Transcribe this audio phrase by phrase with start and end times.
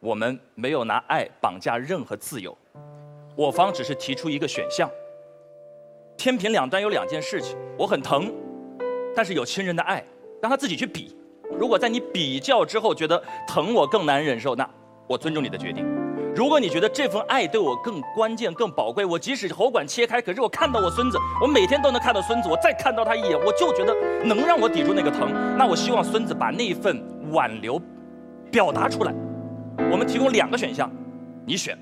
[0.00, 2.56] 我们没有拿爱绑架任何自由，
[3.34, 4.88] 我方只是提出一个选项。
[6.16, 8.32] 天平两端有两件事情，我很疼，
[9.14, 10.04] 但是有亲人的爱，
[10.40, 11.16] 让他自己去比。
[11.58, 14.68] 如果在你比较之后觉得疼我更难忍受，那
[15.08, 15.84] 我尊重你的决定。
[16.32, 23.92] 如果你觉得这份爱对我更关键、更宝贵，我即使喉管切开，可是我看到我孙子，我每天都能看到孙子，我再看到他一眼，我就觉得
[24.22, 25.32] 能让我抵住那个疼。
[25.56, 27.02] 那我希望孙子把那份
[27.32, 27.80] 挽留
[28.52, 29.12] 表达出来。
[29.90, 30.90] 我们提供两个选项，
[31.46, 31.78] 你选。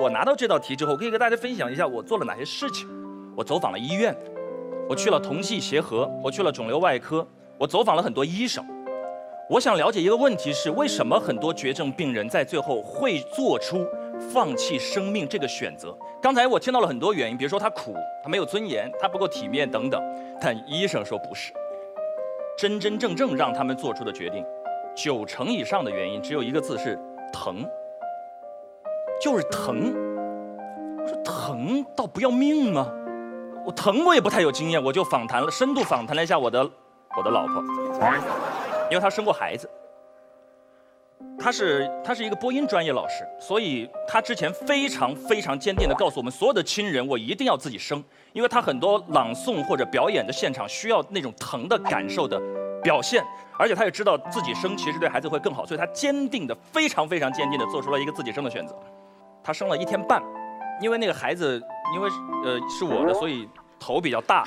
[0.00, 2.88] 我拿到这道题之后，可以跟大家分享一下我做了哪些事情。
[3.36, 4.16] 我走访了医院，
[4.88, 7.26] 我去了同济协和，我去了肿瘤外科，
[7.58, 8.64] 我走访了很多医生。
[9.50, 13.86] 我想了解一个问题是：为什么很多绝症病人在最后会做出
[14.32, 15.96] 放弃生命这个选择？
[16.22, 20.00] 刚才我听到了很多原因，比如说他苦，他没有尊严，他不够体面等等。
[20.40, 21.52] 但医生说不是，
[22.56, 24.44] 真真正正让他们做出的决定，
[24.94, 26.98] 九成以上的原因只有一个字是
[27.34, 27.68] 疼，
[29.20, 29.92] 就是疼。
[31.02, 32.86] 我说疼到不要命吗？
[33.66, 36.62] 我疼我也不太有经验，我就访谈了，深度访谈了一下我的
[37.16, 37.62] 我的老婆。
[38.90, 39.68] 因为她生过孩子，
[41.38, 52.40] 她是她是一个播音专业老师，所以她之前非常非常坚定地告诉我们所有的亲人，我一定要自己生，因为她很多朗诵或者表演的现场需要那种疼的感受的
[52.84, 53.24] 表现，
[53.58, 58.76] 而且他也知道自己生其实对孩子会更好，所以他坚定的非常非常坚定地做出了一个自己生的选择。
[59.42, 60.22] 他生了一天半，
[60.80, 61.60] 因为那个孩子
[61.94, 62.08] 因为
[62.44, 63.48] 呃是我的，所以
[63.80, 64.44] 头比较大。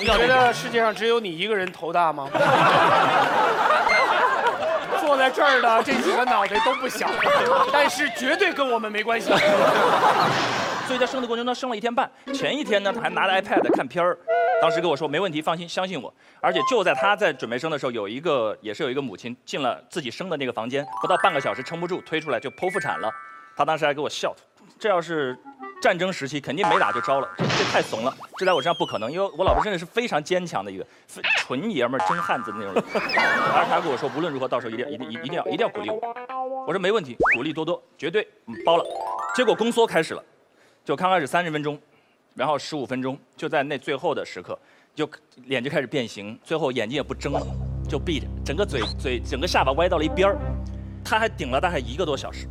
[0.00, 2.28] 你觉得世界上只有你一个人头大吗？
[5.00, 7.08] 坐在这儿的这几个脑袋都不小，
[7.72, 9.30] 但是绝对跟我们没关系。
[10.86, 14.18] 所以在生的过程中生了一天半，前一天呢他还拿着 iPad 看片儿，
[14.60, 16.12] 当时跟我说没问题，放心，相信我。
[16.40, 23.10] 而且就在他在准备生的时候，有一个也是有一个母亲进了自己生的那个房间，不到半个小时撑不住，推出来就剖腹产了。
[23.56, 24.34] 他当时还给我笑，
[24.78, 25.38] 这要是。
[25.80, 30.86] 战争时期肯定没打就招了，这这太怂了，这在我身上不可能，因为我老婆真的是非常坚强的一个
[31.38, 32.84] 纯爷们儿、真汉子的那种人。
[32.94, 35.98] 而且他跟我说，无论如何，到时候一定一定一定要一定要鼓励我。
[36.68, 38.84] 我说没问题，鼓励多多，绝对嗯包了。
[39.34, 40.24] 结果宫缩开始了，
[40.84, 41.78] 就刚开始三十分钟，
[42.34, 44.58] 然后十五分钟，就在那最后的时刻，
[44.94, 45.08] 就
[45.44, 47.46] 脸就开始变形，最后眼睛也不睁了，
[47.88, 50.36] 就闭着，整个嘴嘴整个下巴歪到了一边儿。
[51.04, 52.46] 他还顶了大概一个多小时，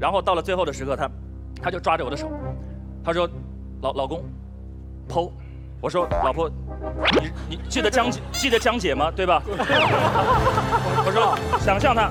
[0.00, 1.08] 然后到了最后的时刻，他。
[1.62, 2.30] 他就抓着我的手，
[3.02, 3.26] 他说
[3.80, 4.22] ：“老老公，
[5.08, 5.30] 剖。”
[5.80, 6.50] 我说：“老婆，
[7.18, 9.10] 你你记得江姐记得江姐吗？
[9.16, 12.10] 对吧？” 我说：“想象他。”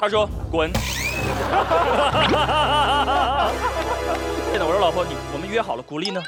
[0.00, 0.70] 他说：“滚。”
[4.68, 6.22] 我说老婆，你我们约好了，鼓励呢？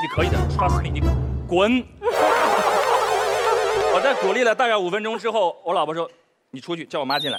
[0.00, 0.98] 你可以的，trust me，你
[1.46, 1.84] 滚。
[3.92, 6.10] 我在鼓励了大概五分钟之后，我老婆说
[6.50, 7.38] ：“你出去，叫我妈进来。”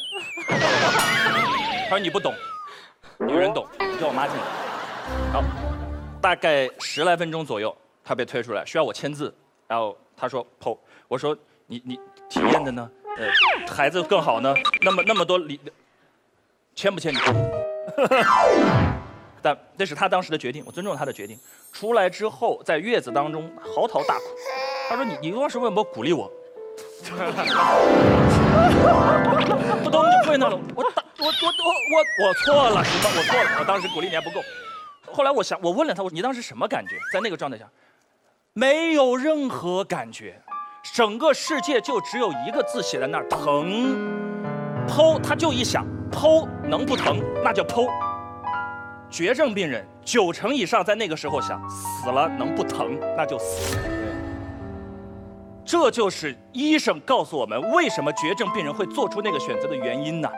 [1.90, 2.36] 他说：“你不懂。”
[3.18, 4.44] 女人懂，你叫我妈进来。
[5.34, 5.44] 好，
[6.22, 9.34] 大概十来分钟左右，她被推出来，需要我签字。
[9.68, 10.78] 然后他说剖，
[11.08, 11.36] 我说
[11.66, 12.00] 你你
[12.30, 12.88] 体验的呢？
[13.18, 13.28] 呃，
[13.74, 14.54] 孩子更好呢？
[14.84, 15.60] 那么那么多礼，
[16.76, 17.18] 签不签你？
[19.45, 21.38] 但这是他当时的决定，我尊重他的决定。
[21.72, 24.23] 出来之后，在月子当中嚎啕大哭。
[24.89, 26.28] 他说你你当时为什么鼓励我？
[29.83, 30.89] 不懂就跪那了，我打
[31.19, 31.31] 我我我
[31.94, 34.41] 我我错了，行吧，我错了，我当时鼓励你还不够。
[35.13, 36.97] 后来我想，我问了他，我说你当时什么感觉？
[37.13, 37.69] 在那个状态下，
[38.53, 40.41] 没有任何感觉，
[40.95, 43.95] 整个世界就只有一个字写在那儿，疼。
[44.88, 47.88] 剖，他就一想，剖能不疼，那就剖。
[49.16, 53.78] 绝症病人九成以上在那个时候想，死了能不疼，那就死。
[55.64, 60.30] 这就是医生告诉我们为什么绝症病人会做出那个选择的原因呢？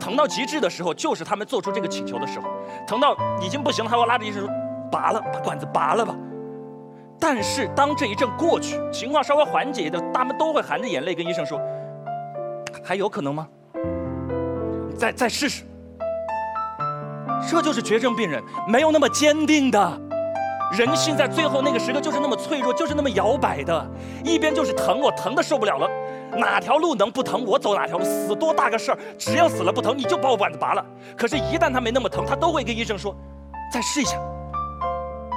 [0.00, 2.48] 疼到极致的时候，就是他们做出这个请求的时候；
[2.88, 4.50] 疼到已经不行了，他会拉着医生说
[4.90, 6.12] ：“拔了，把管子拔了吧。”
[7.20, 11.56] 但是当这一阵过去，情况稍微缓解的，他们都会含着眼泪跟医生说
[12.82, 13.46] ：“还有可能吗？
[14.98, 15.62] 再再试试。”
[17.50, 20.00] 这就是绝症病人没有那么坚定的。
[20.72, 23.86] 人性在最后那个时刻就是那么脆弱，就是那么摇摆的，
[24.24, 25.86] 一边就是疼，我疼的受不了了，
[26.38, 30.82] 哪条路能不疼我走哪条路，死多大个事儿，只要死了不疼你就把我管子拔了。
[31.14, 33.14] 可是，一旦他没那么疼，他都会跟医生说，
[33.70, 34.16] 再试一下。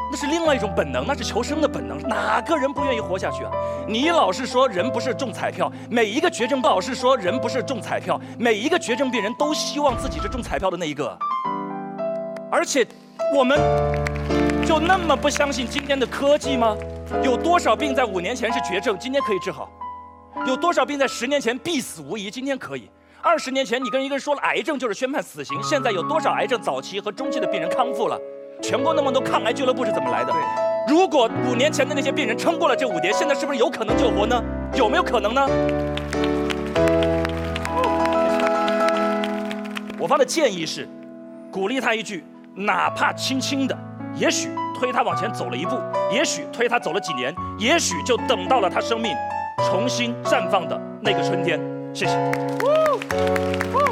[0.09, 3.51] 那是另外一种本能，那是求生的本能，哪个人不愿意活下去啊？
[3.89, 11.17] 你老是说人不是中彩票，每一个绝症老是说人不是中彩票，每一个绝症病人都希望自己是中彩票的那一个，
[12.51, 12.85] 而且
[13.33, 13.59] 我们。
[14.65, 16.75] 就那么不相信今天的科技吗？
[17.23, 19.69] 有多少病在五年前是绝症，今天可以治好？
[20.47, 22.89] 有多少病在十年前必死无疑，今天可以？
[23.21, 28.19] 二十年前你跟一个人说了癌症就是宣判死刑，现在有多少癌症早期和中期的病人康复了？
[28.59, 30.33] 全国那么多抗癌俱乐部是怎么来的？
[30.87, 34.43] 如果五年前的那些病人撑过了这五年，现在是不是有可能救活呢？
[34.73, 35.47] 有没有可能呢？
[39.99, 40.89] 我方的建议是，
[41.51, 42.23] 鼓励他一句，
[42.55, 43.77] 哪怕轻轻的，
[44.15, 44.49] 也许
[44.79, 45.77] 推他往前走了一步，
[46.11, 49.13] 也许推他走了几年，也许就等到了他生命
[49.57, 51.59] 重新绽放的那个春天。
[51.93, 53.84] 谢谢。